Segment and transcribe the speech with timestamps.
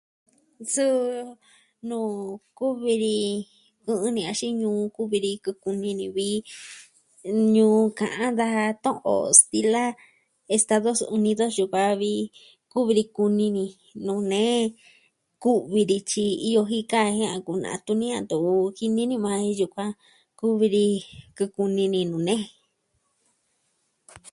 [0.73, 1.01] Suu
[1.87, 1.99] nu
[2.57, 3.13] kuvi ni
[3.85, 6.27] kɨ'ɨn ni axin nuu uvi ni ku kuni ni vi
[7.55, 9.83] ñuu ka'an daa to'on stila
[10.57, 12.11] Estados Unidos yukuan vi.
[12.71, 13.63] Kuvi ni kuni ni
[14.05, 14.61] nuu nee
[15.43, 18.51] kuvi ni tyi iyo jika jen an kunaa tuni a ntoo.
[18.77, 19.91] Kini ni maa e yukuan.
[20.39, 20.83] Kuvi ni
[21.37, 22.43] kakuni ni nu nee.